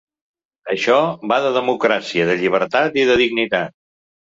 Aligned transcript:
Això 0.75 0.95
va 1.33 1.37
de 1.43 1.51
democràcia, 1.59 2.27
de 2.33 2.39
llibertat 2.41 3.01
i 3.03 3.07
de 3.13 3.21
dignitat. 3.23 3.79